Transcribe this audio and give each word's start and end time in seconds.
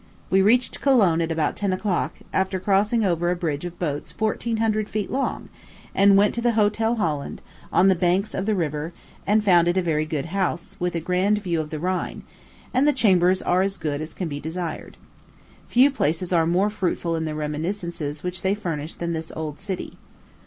We 0.31 0.41
reached 0.41 0.81
Cologne 0.81 1.21
at 1.21 1.31
about 1.31 1.55
ten 1.55 1.71
o'clock, 1.71 2.13
after 2.33 2.59
crossing 2.59 3.05
over 3.05 3.29
a 3.29 3.35
bridge 3.35 3.65
of 3.65 3.77
boats 3.77 4.11
fourteen 4.11 4.57
hundred 4.57 4.89
feet 4.89 5.11
long, 5.11 5.49
and 5.93 6.17
went 6.17 6.33
to 6.33 6.41
the 6.41 6.53
Hotel 6.53 6.95
Holland, 6.95 7.39
on 7.71 7.87
the 7.87 7.93
banks 7.93 8.33
of 8.33 8.47
the 8.47 8.55
river, 8.55 8.93
and 9.27 9.43
found 9.43 9.67
it 9.67 9.77
a 9.77 9.81
very 9.83 10.05
good 10.07 10.25
house, 10.33 10.75
with 10.79 10.95
a 10.95 10.99
grand 10.99 11.37
view 11.43 11.61
of 11.61 11.69
the 11.69 11.77
Rhine; 11.79 12.23
and 12.73 12.87
the 12.87 12.93
chambers 12.93 13.43
are 13.43 13.61
as 13.61 13.77
good 13.77 14.01
as 14.01 14.15
can 14.15 14.27
be 14.27 14.39
desired. 14.39 14.97
Few 15.67 15.91
places 15.91 16.33
are 16.33 16.47
more 16.47 16.71
fruitful 16.71 17.15
in 17.15 17.25
the 17.25 17.35
reminiscences 17.35 18.23
which 18.23 18.41
they 18.41 18.55
furnish 18.55 18.95
than 18.95 19.13
this 19.13 19.31
old 19.35 19.59
city. 19.59 19.99